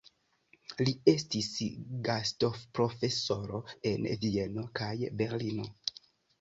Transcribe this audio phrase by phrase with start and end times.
[0.87, 1.49] Li estis
[2.09, 3.63] gastoprofesoro
[3.93, 4.93] en Vieno kaj
[5.23, 5.71] Berlino.